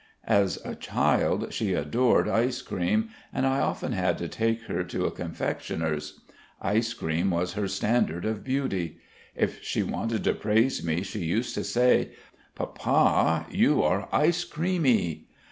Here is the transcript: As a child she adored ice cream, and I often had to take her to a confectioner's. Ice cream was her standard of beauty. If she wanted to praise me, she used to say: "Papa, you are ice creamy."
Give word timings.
As 0.25 0.57
a 0.65 0.73
child 0.73 1.53
she 1.53 1.73
adored 1.75 2.27
ice 2.27 2.63
cream, 2.63 3.09
and 3.31 3.45
I 3.45 3.59
often 3.59 3.91
had 3.91 4.17
to 4.17 4.27
take 4.27 4.63
her 4.63 4.83
to 4.83 5.05
a 5.05 5.11
confectioner's. 5.11 6.21
Ice 6.59 6.91
cream 6.95 7.29
was 7.29 7.53
her 7.53 7.67
standard 7.67 8.25
of 8.25 8.43
beauty. 8.43 8.97
If 9.35 9.61
she 9.63 9.83
wanted 9.83 10.23
to 10.23 10.33
praise 10.33 10.83
me, 10.83 11.03
she 11.03 11.19
used 11.19 11.53
to 11.53 11.63
say: 11.63 12.13
"Papa, 12.55 13.45
you 13.51 13.83
are 13.83 14.09
ice 14.11 14.43
creamy." 14.43 15.27